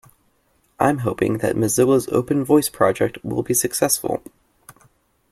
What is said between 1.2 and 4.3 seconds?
that Mozilla's Open Voice project will be successful.